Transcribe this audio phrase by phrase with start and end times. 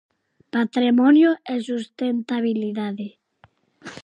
[0.53, 3.07] Patrimonio e sustentabilidade.